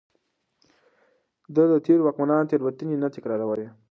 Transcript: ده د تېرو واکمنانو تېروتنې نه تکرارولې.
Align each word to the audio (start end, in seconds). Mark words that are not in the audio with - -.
ده 1.55 1.63
د 1.71 1.73
تېرو 1.85 2.01
واکمنانو 2.05 2.49
تېروتنې 2.49 2.95
نه 3.03 3.07
تکرارولې. 3.15 3.67